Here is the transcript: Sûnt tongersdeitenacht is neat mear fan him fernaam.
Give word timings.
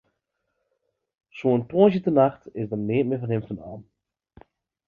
Sûnt 1.39 1.67
tongersdeitenacht 1.69 2.43
is 2.61 2.69
neat 2.87 3.07
mear 3.07 3.21
fan 3.21 3.33
him 3.33 3.43
fernaam. 3.47 3.81